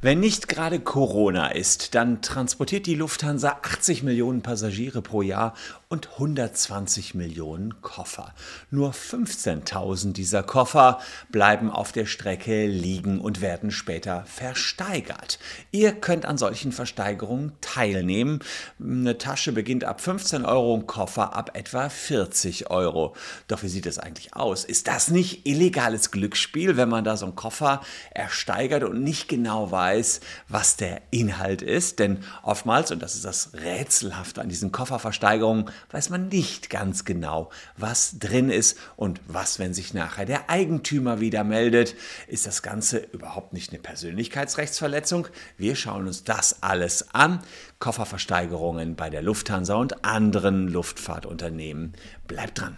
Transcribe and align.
Wenn 0.00 0.20
nicht 0.20 0.46
gerade 0.46 0.78
Corona 0.78 1.48
ist, 1.48 1.96
dann 1.96 2.22
transportiert 2.22 2.86
die 2.86 2.94
Lufthansa 2.94 3.58
80 3.62 4.04
Millionen 4.04 4.42
Passagiere 4.42 5.02
pro 5.02 5.22
Jahr 5.22 5.54
und 5.90 6.10
120 6.12 7.14
Millionen 7.14 7.80
Koffer. 7.80 8.34
Nur 8.70 8.92
15.000 8.92 10.12
dieser 10.12 10.42
Koffer 10.42 11.00
bleiben 11.30 11.70
auf 11.70 11.92
der 11.92 12.04
Strecke 12.04 12.66
liegen 12.66 13.22
und 13.22 13.40
werden 13.40 13.70
später 13.70 14.24
versteigert. 14.26 15.38
Ihr 15.70 15.92
könnt 15.92 16.26
an 16.26 16.36
solchen 16.36 16.72
Versteigerungen 16.72 17.52
teilnehmen. 17.62 18.40
Eine 18.78 19.16
Tasche 19.16 19.52
beginnt 19.52 19.84
ab 19.84 20.02
15 20.02 20.44
Euro, 20.44 20.76
ein 20.76 20.86
Koffer 20.86 21.34
ab 21.34 21.52
etwa 21.54 21.88
40 21.88 22.70
Euro. 22.70 23.16
Doch 23.46 23.62
wie 23.62 23.68
sieht 23.68 23.86
es 23.86 23.98
eigentlich 23.98 24.34
aus? 24.34 24.66
Ist 24.66 24.88
das 24.88 25.10
nicht 25.10 25.46
illegales 25.46 26.10
Glücksspiel, 26.10 26.76
wenn 26.76 26.90
man 26.90 27.04
da 27.04 27.16
so 27.16 27.24
einen 27.24 27.36
Koffer 27.36 27.80
ersteigert 28.10 28.84
und 28.84 29.02
nicht 29.02 29.26
genau 29.26 29.70
weiß, 29.70 30.20
was 30.48 30.76
der 30.76 31.00
Inhalt 31.10 31.62
ist, 31.62 31.98
denn 31.98 32.18
oftmals, 32.42 32.90
und 32.90 33.00
das 33.00 33.14
ist 33.14 33.24
das 33.24 33.54
Rätselhafte 33.54 34.42
an 34.42 34.50
diesen 34.50 34.70
Kofferversteigerungen, 34.70 35.70
weiß 35.90 36.10
man 36.10 36.28
nicht 36.28 36.70
ganz 36.70 37.04
genau, 37.04 37.50
was 37.76 38.18
drin 38.18 38.50
ist 38.50 38.78
und 38.96 39.20
was, 39.26 39.58
wenn 39.58 39.74
sich 39.74 39.94
nachher 39.94 40.26
der 40.26 40.50
Eigentümer 40.50 41.20
wieder 41.20 41.44
meldet. 41.44 41.94
Ist 42.26 42.46
das 42.46 42.62
Ganze 42.62 42.98
überhaupt 42.98 43.52
nicht 43.52 43.70
eine 43.70 43.80
Persönlichkeitsrechtsverletzung? 43.80 45.28
Wir 45.56 45.76
schauen 45.76 46.06
uns 46.06 46.24
das 46.24 46.62
alles 46.62 47.14
an. 47.14 47.40
Kofferversteigerungen 47.78 48.96
bei 48.96 49.10
der 49.10 49.22
Lufthansa 49.22 49.74
und 49.74 50.04
anderen 50.04 50.68
Luftfahrtunternehmen. 50.68 51.92
Bleibt 52.26 52.60
dran. 52.60 52.76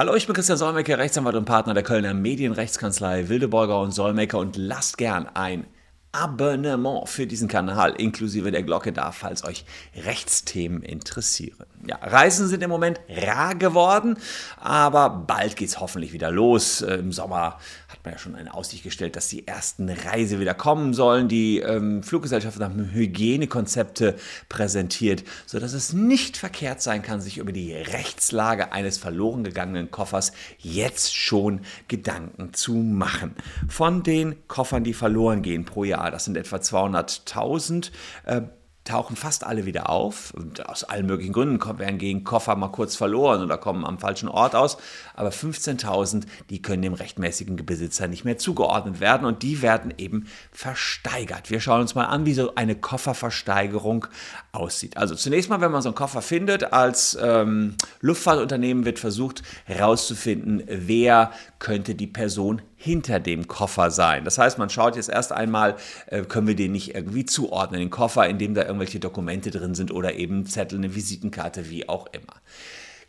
Hallo, 0.00 0.14
ich 0.14 0.26
bin 0.26 0.34
Christian 0.34 0.56
Solmecke, 0.56 0.96
Rechtsanwalt 0.96 1.36
und 1.36 1.44
Partner 1.44 1.74
der 1.74 1.82
Kölner 1.82 2.14
Medienrechtskanzlei 2.14 3.28
Wildeborger 3.28 3.82
und 3.82 3.90
Solmecke 3.90 4.38
und 4.38 4.56
lasst 4.56 4.96
gern 4.96 5.26
ein 5.34 5.66
Abonnement 6.12 7.08
für 7.08 7.26
diesen 7.26 7.46
Kanal 7.46 7.92
inklusive 7.92 8.50
der 8.50 8.64
Glocke 8.64 8.92
da, 8.92 9.12
falls 9.12 9.44
euch 9.44 9.64
Rechtsthemen 9.94 10.82
interessieren. 10.82 11.66
Ja, 11.86 11.96
Reisen 12.02 12.48
sind 12.48 12.62
im 12.62 12.68
Moment 12.68 13.00
rar 13.08 13.54
geworden, 13.54 14.18
aber 14.58 15.08
bald 15.08 15.56
geht 15.56 15.68
es 15.68 15.80
hoffentlich 15.80 16.12
wieder 16.12 16.30
los. 16.30 16.82
Äh, 16.82 16.96
Im 16.96 17.12
Sommer 17.12 17.58
hat 17.88 18.04
man 18.04 18.12
ja 18.12 18.18
schon 18.18 18.34
eine 18.34 18.52
Aussicht 18.52 18.82
gestellt, 18.82 19.16
dass 19.16 19.28
die 19.28 19.46
ersten 19.46 19.88
Reise 19.88 20.40
wieder 20.40 20.52
kommen 20.52 20.94
sollen. 20.94 21.28
Die 21.28 21.58
ähm, 21.60 22.02
Fluggesellschaft 22.02 22.60
haben 22.60 22.90
Hygienekonzepte 22.92 24.16
präsentiert, 24.48 25.24
sodass 25.46 25.72
es 25.72 25.92
nicht 25.92 26.36
verkehrt 26.36 26.82
sein 26.82 27.02
kann, 27.02 27.20
sich 27.20 27.38
über 27.38 27.52
die 27.52 27.72
Rechtslage 27.72 28.72
eines 28.72 28.98
verloren 28.98 29.44
gegangenen 29.44 29.90
Koffers 29.90 30.32
jetzt 30.58 31.14
schon 31.14 31.60
Gedanken 31.88 32.52
zu 32.52 32.74
machen. 32.74 33.36
Von 33.68 34.02
den 34.02 34.36
Koffern, 34.48 34.84
die 34.84 34.92
verloren 34.92 35.42
gehen 35.42 35.64
pro 35.64 35.84
Jahr, 35.84 35.99
das 36.08 36.24
sind 36.24 36.36
etwa 36.36 36.56
200.000, 36.56 37.90
äh, 38.24 38.42
tauchen 38.84 39.14
fast 39.14 39.44
alle 39.44 39.66
wieder 39.66 39.90
auf. 39.90 40.32
Und 40.32 40.68
aus 40.68 40.84
allen 40.84 41.06
möglichen 41.06 41.32
Gründen 41.32 41.60
werden 41.78 41.98
gegen 41.98 42.24
Koffer 42.24 42.56
mal 42.56 42.68
kurz 42.68 42.96
verloren 42.96 43.42
oder 43.42 43.58
kommen 43.58 43.84
am 43.84 43.98
falschen 43.98 44.28
Ort 44.28 44.54
aus. 44.54 44.78
Aber 45.14 45.30
15.000, 45.30 46.24
die 46.48 46.62
können 46.62 46.82
dem 46.82 46.94
rechtmäßigen 46.94 47.56
Besitzer 47.64 48.08
nicht 48.08 48.24
mehr 48.24 48.38
zugeordnet 48.38 49.00
werden 49.00 49.26
und 49.26 49.42
die 49.42 49.62
werden 49.62 49.94
eben 49.98 50.26
versteigert. 50.50 51.50
Wir 51.50 51.60
schauen 51.60 51.82
uns 51.82 51.94
mal 51.94 52.06
an, 52.06 52.26
wie 52.26 52.34
so 52.34 52.54
eine 52.54 52.74
Kofferversteigerung 52.74 54.06
aussieht. 54.52 54.96
Also 54.96 55.14
zunächst 55.14 55.50
mal, 55.50 55.60
wenn 55.60 55.72
man 55.72 55.82
so 55.82 55.90
einen 55.90 55.96
Koffer 55.96 56.22
findet, 56.22 56.72
als 56.72 57.18
ähm, 57.20 57.76
Luftfahrtunternehmen 58.00 58.84
wird 58.84 58.98
versucht 58.98 59.42
herauszufinden, 59.64 60.62
wer 60.66 61.32
könnte 61.58 61.94
die 61.94 62.06
Person 62.06 62.62
hinter 62.82 63.20
dem 63.20 63.46
Koffer 63.46 63.90
sein. 63.90 64.24
Das 64.24 64.38
heißt, 64.38 64.56
man 64.56 64.70
schaut 64.70 64.96
jetzt 64.96 65.10
erst 65.10 65.32
einmal, 65.32 65.76
äh, 66.06 66.22
können 66.22 66.46
wir 66.46 66.56
den 66.56 66.72
nicht 66.72 66.94
irgendwie 66.94 67.26
zuordnen, 67.26 67.78
den 67.78 67.90
Koffer, 67.90 68.26
in 68.26 68.38
dem 68.38 68.54
da 68.54 68.62
irgendwelche 68.62 69.00
Dokumente 69.00 69.50
drin 69.50 69.74
sind 69.74 69.92
oder 69.92 70.14
eben 70.14 70.46
Zettel, 70.46 70.78
eine 70.78 70.94
Visitenkarte, 70.94 71.68
wie 71.68 71.90
auch 71.90 72.06
immer. 72.12 72.40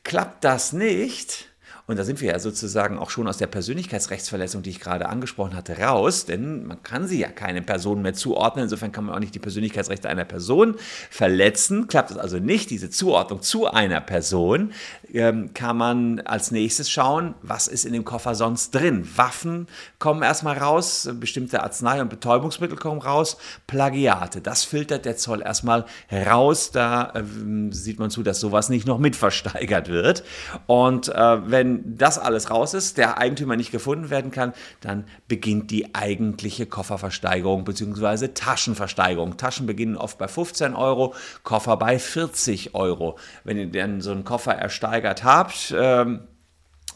Klappt 0.04 0.44
das 0.44 0.74
nicht, 0.74 1.51
und 1.92 1.98
da 1.98 2.04
sind 2.04 2.22
wir 2.22 2.32
ja 2.32 2.40
sozusagen 2.40 2.98
auch 2.98 3.10
schon 3.10 3.28
aus 3.28 3.38
der 3.38 3.48
Persönlichkeitsrechtsverletzung, 3.48 4.64
die 4.64 4.70
ich 4.70 4.80
gerade 4.80 5.10
angesprochen 5.10 5.56
hatte, 5.56 5.78
raus, 5.78 6.26
denn 6.26 6.66
man 6.66 6.82
kann 6.84 7.06
sie 7.06 7.20
ja 7.20 7.28
keine 7.28 7.62
Person 7.62 8.02
mehr 8.02 8.14
zuordnen. 8.14 8.64
Insofern 8.64 8.92
kann 8.92 9.06
man 9.06 9.16
auch 9.16 9.20
nicht 9.20 9.36
die 9.36 9.40
Persönlichkeitsrechte 9.40 10.08
einer 10.08 10.26
Person 10.26 10.76
verletzen. 11.10 11.88
Klappt 11.88 12.12
es 12.12 12.18
also 12.18 12.40
nicht, 12.40 12.70
diese 12.70 12.90
Zuordnung 12.90 13.42
zu 13.42 13.68
einer 13.68 14.00
Person, 14.00 14.72
ähm, 15.14 15.54
kann 15.54 15.78
man 15.78 16.22
als 16.22 16.52
nächstes 16.52 16.90
schauen, 16.90 17.36
was 17.42 17.68
ist 17.68 17.86
in 17.86 17.94
dem 17.94 18.06
Koffer 18.06 18.36
sonst 18.36 18.72
drin. 18.72 19.08
Waffen 19.18 19.68
kommen 20.00 20.24
erstmal 20.24 20.58
raus, 20.58 21.10
bestimmte 21.14 21.62
Arznei- 21.64 22.02
und 22.02 22.10
Betäubungsmittel 22.10 22.78
kommen 22.78 23.02
raus, 23.02 23.38
Plagiate. 23.68 24.40
Das 24.40 24.64
filtert 24.64 25.06
der 25.06 25.18
Zoll 25.18 25.42
erstmal 25.42 25.86
raus. 26.10 26.72
Da 26.72 27.12
äh, 27.16 27.24
sieht 27.72 28.00
man 28.00 28.10
zu, 28.10 28.24
dass 28.24 28.40
sowas 28.40 28.70
nicht 28.70 28.88
noch 28.88 28.98
mitversteigert 28.98 29.90
wird. 29.90 30.24
Und 30.68 31.10
äh, 31.10 31.50
wenn 31.50 31.81
das 31.86 32.18
alles 32.20 32.50
raus 32.50 32.74
ist, 32.74 32.98
der 32.98 33.18
Eigentümer 33.18 33.56
nicht 33.56 33.72
gefunden 33.72 34.10
werden 34.10 34.32
kann, 34.32 34.54
dann 34.82 35.06
beginnt 35.28 35.72
die 35.72 35.96
eigentliche 35.96 36.66
Kofferversteigerung 36.66 37.64
bzw. 37.64 38.30
Taschenversteigerung. 38.30 39.38
Taschen 39.38 39.66
beginnen 39.66 39.98
oft 39.98 40.18
bei 40.18 40.28
15 40.28 40.76
Euro, 40.76 41.14
Koffer 41.44 41.78
bei 41.78 42.00
40 42.00 42.76
Euro. 42.76 43.18
Wenn 43.44 43.58
ihr 43.58 43.72
dann 43.72 44.02
so 44.02 44.12
einen 44.12 44.24
Koffer 44.24 44.54
ersteigert 44.54 45.24
habt, 45.24 45.74
ähm, 45.78 46.22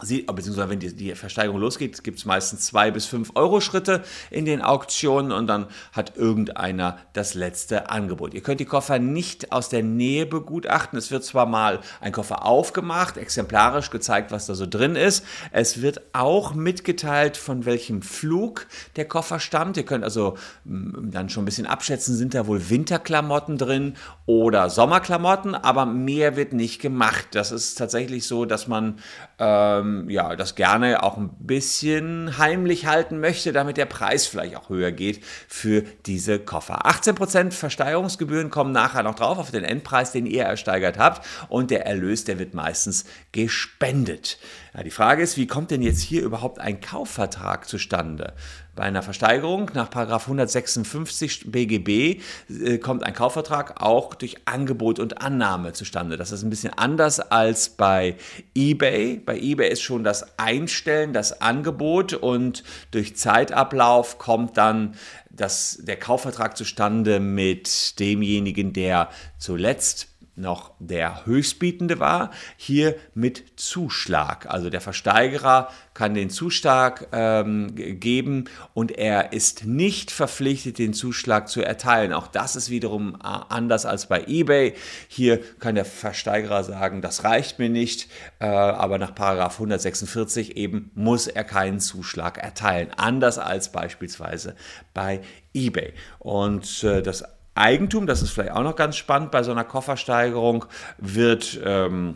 Sie, 0.02 0.24
beziehungsweise 0.24 0.70
wenn 0.70 0.80
die, 0.80 0.94
die 0.94 1.16
Versteigerung 1.16 1.62
losgeht, 1.62 2.04
gibt 2.04 2.20
es 2.20 2.26
meistens 2.26 2.66
zwei 2.66 2.92
bis 2.92 3.06
fünf 3.06 3.32
Euro 3.36 3.62
Schritte 3.62 4.04
in 4.30 4.44
den 4.44 4.62
Auktionen 4.62 5.32
und 5.32 5.48
dann 5.48 5.68
hat 5.94 6.18
irgendeiner 6.18 6.98
das 7.14 7.34
letzte 7.34 7.90
Angebot. 7.90 8.34
Ihr 8.34 8.42
könnt 8.42 8.60
die 8.60 8.66
Koffer 8.66 9.00
nicht 9.00 9.54
aus 9.54 9.70
der 9.70 9.84
Nähe 9.84 10.26
begutachten. 10.26 11.00
Es 11.00 11.12
wird 11.12 11.24
zwar 11.24 11.46
mal 11.46 11.80
ein 12.02 12.12
Koffer 12.12 12.46
aufgemacht, 12.46 13.16
exemplarisch 13.16 13.90
gezeigt, 13.90 14.32
was 14.32 14.48
da 14.48 14.56
so 14.56 14.66
drin 14.68 14.98
ist. 14.98 15.24
Es 15.54 15.82
wird 15.82 16.02
auch 16.12 16.54
mitgeteilt, 16.54 17.38
von 17.38 17.64
welchem 17.64 18.02
Flug 18.02 18.68
der 18.98 19.06
Koffer 19.06 19.40
stammt. 19.40 19.78
Ihr 19.78 19.86
könnt 19.86 20.04
also 20.04 20.36
mm, 20.66 21.10
dann 21.12 21.30
schon 21.30 21.44
ein 21.44 21.46
bisschen 21.46 21.68
abschätzen, 21.68 22.18
sind 22.18 22.34
da 22.34 22.48
wohl 22.48 22.70
Winterklamotten 22.70 23.58
drin 23.58 23.94
oder 24.26 24.70
Sommerklamotten, 24.70 25.56
aber 25.56 25.86
mehr 25.86 26.36
wird 26.36 26.52
nicht 26.52 26.82
gemacht. 26.82 27.28
Das 27.32 27.54
ist 27.54 27.76
tatsächlich 27.76 28.28
so, 28.28 28.44
dass 28.44 28.68
man 28.68 29.00
ähm, 29.40 29.85
ähm, 29.86 30.10
ja, 30.10 30.36
das 30.36 30.56
gerne 30.56 31.04
auch 31.04 31.18
ein 31.18 31.30
bisschen 31.40 32.38
heimlich 32.38 32.86
halten 32.86 33.20
möchte, 33.20 33.54
damit 33.54 33.78
der 33.78 33.86
Preis 33.86 34.26
vielleicht 34.26 34.56
auch 34.56 34.70
höher 34.70 34.92
geht 34.92 35.24
für 35.48 35.84
diese 36.06 36.40
Koffer. 36.40 36.86
18% 36.86 37.52
Versteigerungsgebühren 37.52 38.50
kommen 38.50 38.72
nachher 38.72 39.04
noch 39.04 39.16
drauf 39.16 39.38
auf 39.38 39.52
den 39.52 39.64
Endpreis, 39.64 40.12
den 40.12 40.26
ihr 40.26 40.44
ersteigert 40.44 40.98
habt 40.98 41.26
und 41.50 41.72
der 41.72 41.86
Erlös, 41.86 42.24
der 42.24 42.40
wird 42.40 42.54
meistens 42.54 43.06
gespendet. 43.32 44.38
Ja, 44.76 44.84
die 44.84 44.92
Frage 44.92 45.24
ist, 45.24 45.38
wie 45.38 45.48
kommt 45.48 45.72
denn 45.72 45.82
jetzt 45.82 46.02
hier 46.02 46.22
überhaupt 46.22 46.60
ein 46.60 46.82
Kaufvertrag 46.82 47.66
zustande? 47.66 48.34
Bei 48.76 48.84
einer 48.84 49.04
Versteigerung 49.04 49.72
nach 49.74 49.90
156 49.90 51.50
BGB 51.50 52.22
äh, 52.50 52.78
kommt 52.80 53.06
ein 53.06 53.14
Kaufvertrag 53.14 53.82
auch 53.82 54.16
durch 54.16 54.36
Angebot 54.44 55.00
und 55.00 55.22
Annahme 55.22 55.72
zustande. 55.72 56.18
Das 56.18 56.34
ist 56.34 56.44
ein 56.44 56.50
bisschen 56.50 56.74
anders 56.74 57.22
als 57.22 57.70
bei 57.70 58.18
eBay. 58.54 59.22
Bei 59.26 59.38
eBay 59.40 59.72
ist 59.72 59.82
schon 59.82 60.04
das 60.04 60.38
Einstellen, 60.38 61.14
das 61.14 61.42
Angebot 61.42 62.14
und 62.14 62.66
durch 62.92 63.16
Zeitablauf 63.16 64.18
kommt 64.18 64.58
dann 64.58 64.96
das, 65.30 65.80
der 65.84 65.98
Kaufvertrag 65.98 66.58
zustande 66.58 67.22
mit 67.22 67.98
demjenigen, 68.00 68.74
der 68.74 69.10
zuletzt 69.38 70.15
noch 70.36 70.72
der 70.80 71.26
Höchstbietende 71.26 72.00
war, 72.00 72.32
hier 72.58 72.96
mit 73.14 73.44
Zuschlag. 73.56 74.48
Also 74.50 74.70
der 74.70 74.82
Versteigerer 74.82 75.70
kann 75.94 76.14
den 76.14 76.30
Zuschlag 76.30 77.08
ähm, 77.14 77.74
geben 77.76 78.46
und 78.74 78.92
er 78.92 79.32
ist 79.34 79.66
nicht 79.66 80.12
verpflichtet, 80.12 80.78
den 80.78 80.94
Zuschlag 80.94 81.48
zu 81.48 81.62
erteilen. 81.62 82.12
Auch 82.12 82.28
das 82.28 82.56
ist 82.56 82.70
wiederum 82.70 83.16
äh, 83.16 83.18
anders 83.22 83.86
als 83.86 84.08
bei 84.08 84.26
eBay. 84.28 84.74
Hier 85.08 85.42
kann 85.60 85.76
der 85.76 85.86
Versteigerer 85.86 86.64
sagen, 86.64 87.02
das 87.02 87.24
reicht 87.24 87.60
mir 87.60 87.70
nicht, 87.70 88.10
äh, 88.40 88.46
aber 88.46 88.98
nach 88.98 89.16
146 89.16 90.58
eben 90.58 90.92
muss 90.96 91.28
er 91.28 91.46
keinen 91.46 91.80
Zuschlag 91.80 92.38
erteilen. 92.38 92.90
Anders 92.98 93.40
als 93.40 93.72
beispielsweise 93.72 94.56
bei 94.94 95.22
eBay. 95.54 95.94
Und 96.20 96.84
äh, 96.84 97.02
das 97.02 97.24
Eigentum, 97.56 98.06
das 98.06 98.22
ist 98.22 98.32
vielleicht 98.32 98.52
auch 98.52 98.64
noch 98.64 98.76
ganz 98.76 98.98
spannend 98.98 99.32
bei 99.32 99.42
so 99.44 99.52
einer 99.52 99.64
Koffersteigerung, 99.64 100.66
wird 100.98 101.60
ähm, 101.64 102.16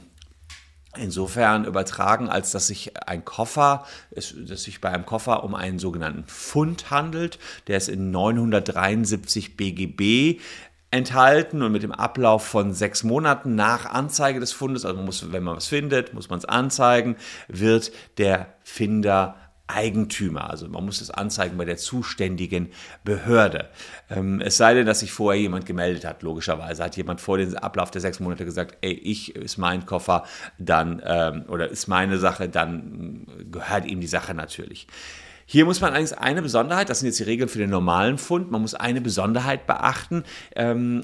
insofern 0.98 1.66
übertragen, 1.66 2.30
als 2.30 2.52
dass 2.52 2.68
sich 2.68 2.92
ein 3.08 3.24
Koffer, 3.24 3.86
es, 4.12 4.36
dass 4.38 4.64
sich 4.64 4.82
bei 4.82 4.90
einem 4.90 5.06
Koffer 5.06 5.44
um 5.44 5.56
einen 5.56 5.80
sogenannten 5.80 6.26
Fund 6.28 6.92
handelt. 6.92 7.40
Der 7.68 7.78
ist 7.78 7.90
in 7.90 8.12
973 8.12 9.56
BGB 9.56 10.42
enthalten 10.92 11.62
und 11.62 11.72
mit 11.72 11.84
dem 11.84 11.92
Ablauf 11.92 12.46
von 12.46 12.74
sechs 12.74 13.04
Monaten 13.04 13.56
nach 13.56 13.86
Anzeige 13.86 14.40
des 14.40 14.52
Fundes, 14.52 14.86
also 14.86 15.00
muss, 15.02 15.32
wenn 15.32 15.44
man 15.44 15.56
was 15.56 15.68
findet, 15.68 16.14
muss 16.14 16.30
man 16.30 16.40
es 16.40 16.46
anzeigen, 16.46 17.16
wird 17.48 17.92
der 18.18 18.56
Finder 18.64 19.36
Eigentümer. 19.70 20.50
Also 20.50 20.68
man 20.68 20.84
muss 20.84 21.00
es 21.00 21.12
anzeigen 21.12 21.58
bei 21.58 21.66
der 21.66 21.78
zuständigen 21.78 22.70
Behörde. 23.04 23.70
Ähm, 24.10 24.42
es 24.42 24.58
sei 24.58 24.74
denn, 24.74 24.86
dass 24.86 25.02
sich 25.02 25.12
vorher 25.12 25.40
jemand 25.40 25.66
gemeldet 25.66 26.06
hat, 26.06 26.24
logischerweise. 26.24 26.84
Hat 26.84 26.98
jemand 26.98 27.22
vor 27.22 27.38
dem 27.38 27.56
Ablauf 27.56 27.92
der 27.92 28.02
sechs 28.02 28.20
Monate 28.20 28.46
gesagt, 28.46 28.78
ey, 28.82 28.94
ich 28.94 29.36
ist 29.36 29.58
mein 29.58 29.86
Koffer, 29.86 30.24
dann, 30.58 31.02
ähm, 31.06 31.46
oder 31.48 31.70
ist 31.70 31.88
meine 31.88 32.18
Sache, 32.18 32.50
dann 32.50 33.28
gehört 33.52 33.86
ihm 33.86 34.02
die 34.02 34.08
Sache 34.08 34.34
natürlich. 34.34 34.88
Hier 35.46 35.66
muss 35.66 35.82
man 35.82 35.92
allerdings 35.92 36.14
eine 36.14 36.42
Besonderheit, 36.42 36.90
das 36.90 37.00
sind 37.00 37.08
jetzt 37.08 37.20
die 37.20 37.24
Regeln 37.24 37.50
für 37.50 37.58
den 37.60 37.72
normalen 37.72 38.18
Fund, 38.18 38.52
man 38.52 38.62
muss 38.62 38.76
eine 38.76 39.02
Besonderheit 39.02 39.66
beachten. 39.66 40.24
Ähm, 40.56 41.02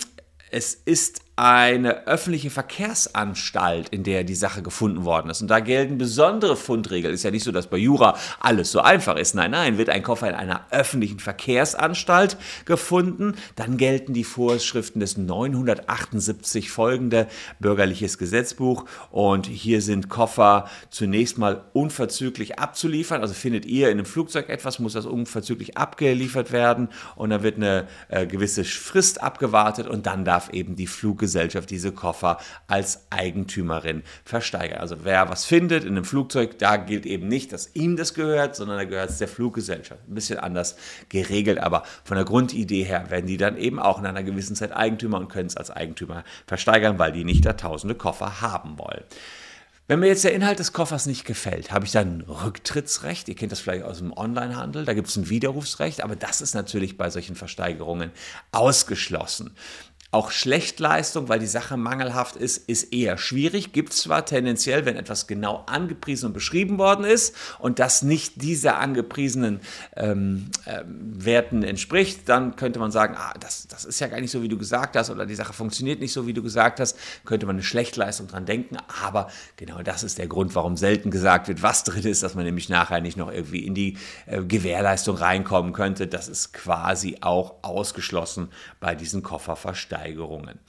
es 0.52 0.74
ist 0.74 1.25
eine 1.38 2.08
öffentliche 2.08 2.50
Verkehrsanstalt, 2.50 3.90
in 3.90 4.04
der 4.04 4.24
die 4.24 4.36
Sache 4.36 4.62
gefunden 4.62 5.04
worden 5.04 5.30
ist. 5.30 5.42
Und 5.42 5.50
da 5.50 5.60
gelten 5.60 5.98
besondere 5.98 6.56
Fundregeln. 6.56 7.14
Ist 7.14 7.24
ja 7.24 7.32
nicht 7.32 7.44
so, 7.44 7.52
dass 7.52 7.68
bei 7.68 7.78
Jura 7.78 8.18
alles 8.40 8.72
so 8.72 8.80
einfach 8.80 9.18
ist. 9.18 9.36
Nein, 9.36 9.52
nein, 9.52 9.78
wird 9.78 9.90
ein 9.90 10.02
Koffer 10.02 10.30
in 10.30 10.36
einer 10.36 10.66
öffentlichen 10.72 11.20
Verkehrsanstalt 11.20 12.38
gefunden, 12.64 13.36
dann 13.58 13.76
gelten 13.76 14.14
die 14.14 14.24
Vorschriften 14.24 15.02
des 15.02 15.18
978 15.18 16.72
folgende 16.72 17.28
Bürgerliches 17.60 18.18
Gesetzbuch. 18.18 18.86
Und 19.12 19.46
hier 19.46 19.82
sind 19.82 20.08
Koffer 20.08 20.70
zunächst 20.90 21.38
mal 21.38 21.66
unverzüglich 21.74 22.60
abzuliefern. 22.60 23.20
Also 23.22 23.34
findet 23.34 23.66
ihr 23.66 23.88
in 23.88 23.98
einem 23.98 24.06
Flugzeug 24.06 24.48
etwas, 24.48 24.80
muss 24.80 24.94
das 24.94 25.06
unverzüglich 25.06 25.76
abgeliefert 25.78 26.54
werden. 26.54 26.88
Und 27.18 27.32
dann 27.32 27.44
wird 27.44 27.58
eine 27.58 27.88
äh, 28.08 28.26
gewisse 28.26 28.64
Frist 28.64 29.22
abgewartet 29.22 29.88
und 29.88 30.06
dann 30.06 30.24
darf 30.24 30.50
eben 30.52 30.78
die 30.78 30.88
Fluggesellschaft 30.88 31.25
Fluggesellschaft 31.26 31.70
diese 31.72 31.92
Koffer 31.92 32.38
als 32.68 33.08
Eigentümerin 33.10 34.04
versteigern. 34.24 34.80
Also 34.80 34.98
wer 35.04 35.28
was 35.30 35.46
findet 35.46 35.84
in 35.84 35.92
einem 35.92 36.06
Flugzeug, 36.06 36.60
da 36.60 36.78
gilt 36.78 37.06
eben 37.08 37.28
nicht, 37.28 37.52
dass 37.52 37.76
ihm 37.76 37.96
das 37.96 38.14
gehört, 38.14 38.56
sondern 38.56 38.78
da 38.78 38.84
gehört 38.84 39.10
es 39.10 39.18
der 39.18 39.28
Fluggesellschaft. 39.28 40.08
Ein 40.08 40.14
bisschen 40.14 40.38
anders 40.38 40.78
geregelt, 41.10 41.58
aber 41.58 41.84
von 42.04 42.16
der 42.16 42.26
Grundidee 42.26 42.84
her 42.84 43.10
werden 43.10 43.26
die 43.26 43.38
dann 43.38 43.58
eben 43.58 43.80
auch 43.80 43.98
in 43.98 44.06
einer 44.06 44.24
gewissen 44.24 44.56
Zeit 44.56 44.72
Eigentümer 44.72 45.18
und 45.18 45.30
können 45.30 45.48
es 45.48 45.58
als 45.58 45.72
Eigentümer 45.72 46.24
versteigern, 46.46 47.00
weil 47.00 47.12
die 47.12 47.24
nicht 47.24 47.44
da 47.44 47.54
tausende 47.54 47.96
Koffer 47.96 48.42
haben 48.42 48.78
wollen. 48.78 49.04
Wenn 49.88 50.00
mir 50.00 50.08
jetzt 50.08 50.24
der 50.24 50.34
Inhalt 50.34 50.58
des 50.58 50.74
Koffers 50.74 51.06
nicht 51.06 51.26
gefällt, 51.26 51.72
habe 51.72 51.86
ich 51.86 51.92
dann 51.92 52.22
Rücktrittsrecht. 52.22 53.28
Ihr 53.28 53.36
kennt 53.36 53.52
das 53.52 53.60
vielleicht 53.60 53.84
aus 53.84 54.00
dem 54.00 54.12
Onlinehandel. 54.18 54.84
Da 54.84 54.96
gibt 54.96 55.08
es 55.08 55.16
ein 55.16 55.30
Widerrufsrecht, 55.30 56.04
aber 56.04 56.16
das 56.16 56.42
ist 56.42 56.56
natürlich 56.56 56.98
bei 56.98 57.12
solchen 57.12 57.36
Versteigerungen 57.36 58.10
ausgeschlossen. 58.52 59.52
Auch 60.12 60.32
Schlechtleistung, 60.32 61.28
weil 61.28 61.40
die 61.40 61.46
Sache 61.46 61.76
mangelhaft 61.76 62.38
ist, 62.38 62.70
ist 62.70 62.94
eher 62.94 63.18
schwierig. 63.18 63.74
Gibt 63.74 63.92
es 63.92 63.98
zwar 63.98 64.26
tendenziell, 64.26 64.86
wenn 64.86 64.96
etwas 64.96 65.28
genau 65.28 65.64
angepriesen 65.66 66.28
und 66.28 66.34
beschrieben 66.34 66.78
worden 66.78 67.04
ist 67.04 67.36
und 67.60 67.80
das 67.80 68.02
nicht 68.02 68.42
dieser 68.42 68.78
angepriesenen 68.78 69.60
ähm, 69.98 70.52
äh, 70.66 70.84
Werten 70.86 71.64
entspricht, 71.64 72.30
dann 72.30 72.56
könnte 72.56 72.80
man 72.80 72.92
sagen, 72.92 73.16
ah, 73.18 73.34
das, 73.40 73.68
das 73.68 73.84
ist 73.84 74.00
ja 74.00 74.08
gar 74.08 74.22
nicht 74.22 74.32
so, 74.32 74.42
wie 74.42 74.48
du 74.48 74.58
gesagt 74.58 74.96
hast 74.96 75.10
oder 75.10 75.26
die 75.26 75.36
Sache 75.36 75.54
funktioniert 75.54 76.00
nicht 76.00 76.14
so, 76.14 76.28
wie 76.28 76.34
du 76.34 76.44
gesagt 76.44 76.80
hast. 76.80 76.98
Könnte 77.26 77.46
man 77.46 77.56
eine 77.56 77.64
Schlechtleistung 77.64 78.28
dran 78.28 78.46
denken. 78.46 78.78
Aber 79.04 79.30
genau 79.58 79.82
das 79.82 80.04
ist 80.04 80.18
der 80.18 80.28
Grund, 80.28 80.56
warum 80.56 80.78
selten 80.78 81.12
gesagt 81.12 81.50
wird, 81.50 81.62
was 81.62 81.84
drin 81.84 82.06
ist, 82.06 82.24
dass 82.24 82.36
man 82.36 82.46
nämlich 82.46 82.70
nachher 82.70 83.02
nicht 83.02 83.18
noch 83.18 83.32
irgendwie 83.32 83.66
in 83.66 83.74
die 83.74 83.98
äh, 84.28 84.44
Gewährleistung 84.44 85.18
reinkommen 85.18 85.74
könnte. 85.74 86.08
Das 86.08 86.30
ist 86.30 86.54
quasi 86.54 87.18
auch 87.22 87.56
ausgeschlossen 87.64 88.50
bei 88.80 88.96
diesen 88.96 89.24
Kofferversteigerungen. 89.24 89.95
Steigerungen. 89.96 90.60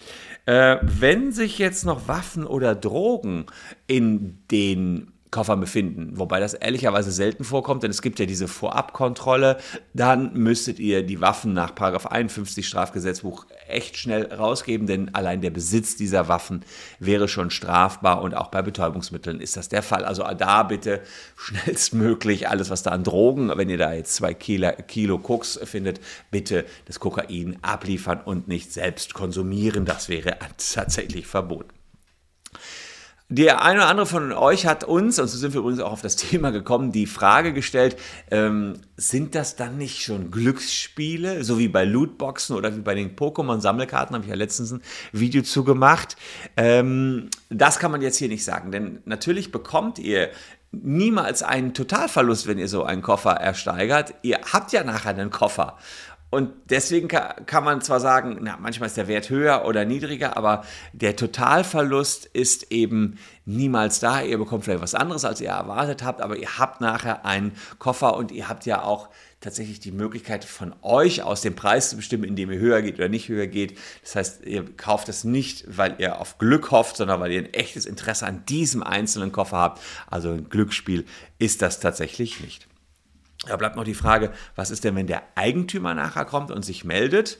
Äh, 0.47 0.77
wenn 0.83 1.33
sich 1.33 1.59
jetzt 1.59 1.85
noch 1.85 2.09
Waffen 2.09 2.47
oder 2.47 2.75
Drogen 2.75 3.47
in 3.87 4.39
den 4.51 5.13
Koffer 5.31 5.57
befinden, 5.57 6.13
wobei 6.15 6.41
das 6.41 6.55
ehrlicherweise 6.55 7.11
selten 7.11 7.45
vorkommt, 7.45 7.83
denn 7.83 7.91
es 7.91 8.03
gibt 8.03 8.19
ja 8.19 8.27
diese 8.27 8.49
Vorabkontrolle, 8.49 9.59
dann 9.93 10.33
müsstet 10.35 10.79
ihr 10.79 11.03
die 11.03 11.21
Waffen 11.21 11.53
nach 11.53 11.73
51 11.77 12.67
Strafgesetzbuch 12.67 13.47
echt 13.69 13.97
schnell 13.97 14.33
rausgeben, 14.33 14.87
denn 14.87 15.15
allein 15.15 15.41
der 15.41 15.51
Besitz 15.51 15.97
dieser 15.97 16.29
Waffen 16.29 16.65
wäre 17.01 17.29
schon 17.29 17.51
strafbar 17.51 18.23
und 18.23 18.35
auch 18.35 18.49
bei 18.49 18.63
Betäubungsmitteln 18.63 19.41
ist 19.41 19.57
das 19.57 19.69
der 19.69 19.83
Fall. 19.83 20.05
Also 20.05 20.25
da 20.37 20.63
bitte 20.63 21.01
schnellstmöglich 21.37 22.49
alles, 22.49 22.71
was 22.71 22.83
da 22.83 22.91
an 22.91 23.05
Drogen, 23.05 23.51
wenn 23.57 23.69
ihr 23.69 23.79
da 23.79 23.93
jetzt 23.93 24.15
zwei 24.15 24.33
Kilo, 24.33 24.71
Kilo 24.87 25.19
Koks 25.19 25.59
findet, 25.65 26.01
bitte 26.31 26.65
das 26.87 27.01
Kokain 27.01 27.59
abliefern 27.63 28.21
und 28.25 28.49
nicht 28.49 28.73
selbst 28.73 29.15
konsumieren. 29.15 29.85
Das 29.85 30.09
wäre 30.09 30.37
tatsächlich 30.75 31.27
verboten. 31.27 31.71
Der 33.29 33.61
eine 33.63 33.81
oder 33.81 33.89
andere 33.89 34.07
von 34.07 34.33
euch 34.33 34.67
hat 34.67 34.85
uns, 34.85 35.19
und 35.19 35.27
so 35.27 35.37
sind 35.37 35.53
wir 35.53 35.61
übrigens 35.61 35.81
auch 35.81 35.91
auf 35.91 36.03
das 36.03 36.15
Thema 36.17 36.51
gekommen, 36.51 36.93
die 36.93 37.07
Frage 37.07 37.53
gestellt, 37.53 37.97
ähm, 38.31 38.75
sind 38.97 39.35
das 39.35 39.57
dann 39.57 39.79
nicht 39.79 40.03
schon 40.03 40.31
Glücksspiele, 40.31 41.43
so 41.43 41.59
wie 41.59 41.67
bei 41.67 41.85
Lootboxen 41.85 42.55
oder 42.55 42.77
wie 42.77 42.81
bei 42.81 42.95
den 42.95 43.17
Pokémon-Sammelkarten, 43.17 44.15
habe 44.15 44.25
ich 44.25 44.31
ja 44.31 44.37
letztens 44.37 44.73
ein 44.73 44.83
Video 45.13 45.43
zu 45.43 45.65
gemacht. 45.65 46.17
Ähm, 46.57 47.29
das 47.51 47.81
kann 47.81 47.91
man 47.91 48.01
jetzt 48.01 48.17
hier 48.17 48.29
nicht 48.29 48.45
sagen, 48.45 48.71
denn 48.71 49.01
natürlich 49.07 49.51
bekommt 49.51 49.99
ihr 49.99 50.31
niemals 50.71 51.43
einen 51.43 51.75
Totalverlust, 51.75 52.47
wenn 52.47 52.59
ihr 52.59 52.69
so 52.69 52.85
einen 52.85 53.03
Koffer 53.03 53.33
ersteigert. 53.33 54.15
Ihr 54.23 54.41
habt 54.53 54.73
ja 54.73 54.85
nachher 54.85 55.11
einen 55.11 55.31
Koffer. 55.31 55.79
Und 56.29 56.51
deswegen 56.71 57.07
kann 57.09 57.65
man 57.65 57.81
zwar 57.81 58.01
sagen, 58.01 58.39
na, 58.41 58.57
manchmal 58.61 58.89
ist 58.89 58.97
der 58.97 59.07
Wert 59.07 59.31
höher 59.31 59.65
oder 59.65 59.85
niedriger, 59.85 60.37
aber 60.37 60.65
der 60.93 61.15
Totalverlust 61.15 62.27
ist 62.27 62.73
eben 62.73 63.19
niemals 63.45 64.01
da. 64.01 64.23
Ihr 64.23 64.37
bekommt 64.37 64.65
vielleicht 64.65 64.83
was 64.83 64.97
anderes, 64.97 65.25
als 65.25 65.41
ihr 65.41 65.51
erwartet 65.51 66.03
habt, 66.03 66.21
aber 66.21 66.37
ihr 66.37 66.59
habt 66.59 66.81
nachher 66.81 67.25
einen 67.25 67.53
Koffer 67.79 68.17
und 68.17 68.33
ihr 68.33 68.49
habt 68.49 68.67
ja 68.67 68.83
auch 68.83 69.09
tatsächlich 69.41 69.79
die 69.79 69.93
Möglichkeit 69.93 70.45
von 70.45 70.75
euch 70.83 71.23
aus 71.23 71.43
den 71.43 71.55
Preis 71.55 71.91
zu 71.91 71.97
bestimmen, 71.97 72.25
indem 72.25 72.51
ihr 72.51 72.59
höher 72.59 72.83
geht 72.83 72.97
oder 72.97 73.09
nicht 73.09 73.29
höher 73.29 73.47
geht. 73.47 73.79
Das 74.03 74.17
heißt, 74.17 74.45
ihr 74.47 74.65
kauft 74.77 75.09
es 75.09 75.23
nicht, 75.23 75.65
weil 75.69 75.95
ihr 75.99 76.21
auf 76.21 76.39
Glück 76.39 76.73
hofft, 76.73 76.97
sondern 76.97 77.21
weil 77.21 77.31
ihr 77.31 77.39
ein 77.39 77.55
echtes 77.55 77.87
Interesse 77.87 78.27
an 78.27 78.45
diesem 78.47 78.83
einzelnen 78.83 79.31
Koffer 79.31 79.59
habt. 79.59 79.83
Also 80.09 80.31
ein 80.31 80.49
Glücksspiel 80.49 81.05
ist 81.39 81.63
das 81.63 81.79
tatsächlich 81.79 82.41
nicht. 82.41 82.67
Da 83.47 83.57
bleibt 83.57 83.77
noch 83.77 83.85
die 83.85 83.95
Frage, 83.95 84.33
was 84.55 84.71
ist 84.71 84.85
denn, 84.85 84.97
wenn 84.97 85.07
der 85.07 85.23
Eigentümer 85.35 85.95
nachher 85.95 86.25
kommt 86.25 86.51
und 86.51 86.65
sich 86.65 86.85
meldet? 86.85 87.39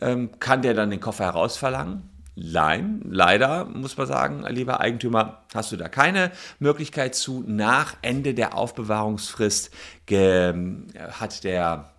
Ähm, 0.00 0.38
kann 0.40 0.62
der 0.62 0.74
dann 0.74 0.90
den 0.90 1.00
Koffer 1.00 1.24
herausverlangen? 1.24 2.08
Nein, 2.34 3.02
leider 3.04 3.66
muss 3.66 3.98
man 3.98 4.06
sagen, 4.06 4.44
lieber 4.48 4.80
Eigentümer, 4.80 5.42
hast 5.54 5.70
du 5.70 5.76
da 5.76 5.88
keine 5.88 6.32
Möglichkeit 6.58 7.14
zu. 7.14 7.44
Nach 7.46 7.96
Ende 8.00 8.32
der 8.32 8.56
Aufbewahrungsfrist 8.56 9.70
hat 10.08 11.44
der 11.44 11.92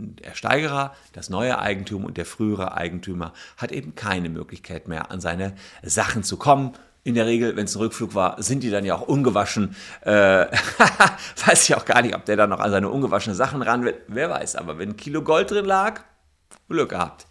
der 0.00 0.34
Steigerer, 0.34 0.94
das 1.12 1.28
neue 1.28 1.58
Eigentum 1.58 2.04
und 2.04 2.16
der 2.16 2.24
frühere 2.24 2.76
Eigentümer 2.76 3.32
hat 3.56 3.72
eben 3.72 3.94
keine 3.94 4.28
Möglichkeit 4.28 4.86
mehr, 4.86 5.10
an 5.10 5.20
seine 5.20 5.54
Sachen 5.82 6.22
zu 6.22 6.36
kommen 6.36 6.72
in 7.08 7.14
der 7.14 7.24
Regel, 7.24 7.56
wenn 7.56 7.64
es 7.64 7.74
ein 7.74 7.78
Rückflug 7.78 8.14
war, 8.14 8.40
sind 8.42 8.62
die 8.62 8.70
dann 8.70 8.84
ja 8.84 8.94
auch 8.94 9.08
ungewaschen. 9.08 9.74
Äh, 10.02 10.10
weiß 11.46 11.68
ich 11.68 11.74
auch 11.74 11.86
gar 11.86 12.02
nicht, 12.02 12.14
ob 12.14 12.26
der 12.26 12.36
dann 12.36 12.50
noch 12.50 12.60
an 12.60 12.70
seine 12.70 12.90
ungewaschenen 12.90 13.34
Sachen 13.34 13.62
ran 13.62 13.82
will. 13.82 13.94
Wer 14.08 14.28
weiß, 14.28 14.56
aber 14.56 14.78
wenn 14.78 14.90
ein 14.90 14.96
Kilo 14.96 15.22
Gold 15.22 15.50
drin 15.50 15.64
lag, 15.64 16.02
Glück 16.68 16.90
gehabt. 16.90 17.26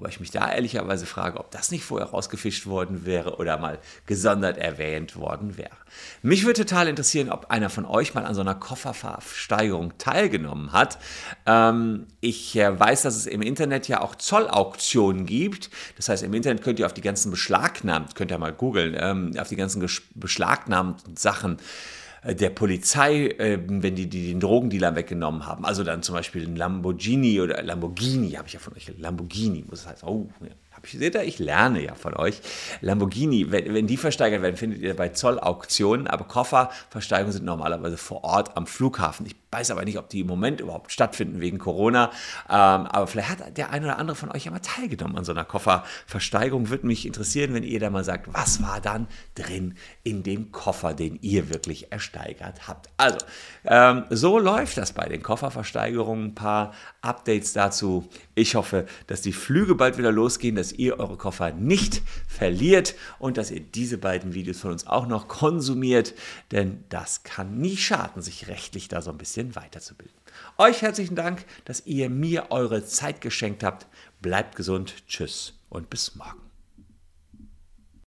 Wobei 0.00 0.08
ich 0.08 0.20
mich 0.20 0.30
da 0.30 0.50
ehrlicherweise 0.50 1.04
frage, 1.04 1.38
ob 1.38 1.50
das 1.50 1.70
nicht 1.70 1.84
vorher 1.84 2.08
rausgefischt 2.08 2.64
worden 2.64 3.04
wäre 3.04 3.36
oder 3.36 3.58
mal 3.58 3.78
gesondert 4.06 4.56
erwähnt 4.56 5.14
worden 5.14 5.58
wäre. 5.58 5.76
Mich 6.22 6.46
würde 6.46 6.64
total 6.64 6.88
interessieren, 6.88 7.28
ob 7.28 7.50
einer 7.50 7.68
von 7.68 7.84
euch 7.84 8.14
mal 8.14 8.24
an 8.24 8.34
so 8.34 8.40
einer 8.40 8.54
Kofferversteigerung 8.54 9.98
teilgenommen 9.98 10.72
hat. 10.72 10.96
Ähm, 11.44 12.06
ich 12.22 12.56
äh, 12.56 12.80
weiß, 12.80 13.02
dass 13.02 13.14
es 13.14 13.26
im 13.26 13.42
Internet 13.42 13.88
ja 13.88 14.00
auch 14.00 14.14
Zollauktionen 14.14 15.26
gibt. 15.26 15.68
Das 15.98 16.08
heißt, 16.08 16.22
im 16.22 16.32
Internet 16.32 16.62
könnt 16.62 16.78
ihr 16.78 16.86
auf 16.86 16.94
die 16.94 17.02
ganzen 17.02 17.30
beschlagnahmt, 17.30 18.14
könnt 18.14 18.30
ihr 18.30 18.38
mal 18.38 18.54
googeln, 18.54 18.96
ähm, 18.98 19.34
auf 19.38 19.48
die 19.48 19.56
ganzen 19.56 19.86
beschlagnahmten 20.14 21.18
Sachen 21.18 21.58
der 22.24 22.50
Polizei, 22.50 23.28
äh, 23.28 23.58
wenn 23.66 23.94
die, 23.94 24.08
die 24.08 24.28
den 24.28 24.40
Drogendealer 24.40 24.94
weggenommen 24.94 25.46
haben. 25.46 25.64
Also 25.64 25.84
dann 25.84 26.02
zum 26.02 26.14
Beispiel 26.14 26.46
ein 26.46 26.56
Lamborghini 26.56 27.40
oder 27.40 27.62
Lamborghini, 27.62 28.32
habe 28.32 28.46
ich 28.48 28.54
ja 28.54 28.60
von 28.60 28.74
euch, 28.74 28.92
Lamborghini 28.98 29.64
muss 29.68 29.80
es 29.80 29.86
heißen. 29.86 30.08
Oh, 30.08 30.28
Seht 30.84 31.14
ihr, 31.14 31.22
ich 31.22 31.38
lerne 31.38 31.82
ja 31.82 31.94
von 31.94 32.14
euch. 32.14 32.40
Lamborghini, 32.80 33.50
wenn, 33.50 33.74
wenn 33.74 33.86
die 33.86 33.96
versteigert 33.96 34.42
werden, 34.42 34.56
findet 34.56 34.80
ihr 34.80 34.94
bei 34.94 35.10
Zollauktionen, 35.10 36.06
aber 36.06 36.24
Kofferversteigerungen 36.24 37.32
sind 37.32 37.44
normalerweise 37.44 37.96
vor 37.96 38.24
Ort 38.24 38.56
am 38.56 38.66
Flughafen. 38.66 39.26
Ich 39.26 39.36
weiß 39.50 39.70
aber 39.70 39.84
nicht, 39.84 39.98
ob 39.98 40.08
die 40.08 40.20
im 40.20 40.26
Moment 40.26 40.60
überhaupt 40.60 40.92
stattfinden 40.92 41.40
wegen 41.40 41.58
Corona. 41.58 42.10
Ähm, 42.48 42.86
aber 42.86 43.06
vielleicht 43.06 43.30
hat 43.30 43.56
der 43.56 43.70
ein 43.70 43.84
oder 43.84 43.98
andere 43.98 44.16
von 44.16 44.30
euch 44.30 44.44
ja 44.44 44.50
mal 44.50 44.60
teilgenommen 44.60 45.18
an 45.18 45.24
so 45.24 45.32
einer 45.32 45.44
Kofferversteigerung. 45.44 46.70
Würde 46.70 46.86
mich 46.86 47.06
interessieren, 47.06 47.54
wenn 47.54 47.64
ihr 47.64 47.80
da 47.80 47.90
mal 47.90 48.04
sagt, 48.04 48.32
was 48.32 48.62
war 48.62 48.80
dann 48.80 49.08
drin 49.34 49.74
in 50.02 50.22
dem 50.22 50.52
Koffer, 50.52 50.94
den 50.94 51.18
ihr 51.20 51.50
wirklich 51.50 51.90
ersteigert 51.90 52.68
habt. 52.68 52.88
Also, 52.96 53.18
ähm, 53.64 54.04
so 54.10 54.38
läuft 54.38 54.76
das 54.76 54.92
bei 54.92 55.08
den 55.08 55.22
Kofferversteigerungen. 55.22 56.26
Ein 56.26 56.34
paar 56.34 56.72
Updates 57.02 57.52
dazu. 57.52 58.08
Ich 58.40 58.54
hoffe, 58.54 58.86
dass 59.06 59.20
die 59.20 59.34
Flüge 59.34 59.74
bald 59.74 59.98
wieder 59.98 60.10
losgehen, 60.10 60.56
dass 60.56 60.72
ihr 60.72 60.98
eure 60.98 61.18
Koffer 61.18 61.52
nicht 61.52 62.00
verliert 62.26 62.94
und 63.18 63.36
dass 63.36 63.50
ihr 63.50 63.60
diese 63.60 63.98
beiden 63.98 64.32
Videos 64.32 64.60
von 64.60 64.72
uns 64.72 64.86
auch 64.86 65.06
noch 65.06 65.28
konsumiert, 65.28 66.14
denn 66.50 66.82
das 66.88 67.22
kann 67.22 67.58
nie 67.58 67.76
schaden, 67.76 68.22
sich 68.22 68.48
rechtlich 68.48 68.88
da 68.88 69.02
so 69.02 69.10
ein 69.10 69.18
bisschen 69.18 69.56
weiterzubilden. 69.56 70.16
Euch 70.56 70.80
herzlichen 70.80 71.16
Dank, 71.16 71.44
dass 71.66 71.84
ihr 71.84 72.08
mir 72.08 72.46
eure 72.48 72.82
Zeit 72.82 73.20
geschenkt 73.20 73.62
habt. 73.62 73.86
Bleibt 74.22 74.56
gesund, 74.56 74.94
tschüss 75.06 75.52
und 75.68 75.90
bis 75.90 76.14
morgen. 76.14 76.49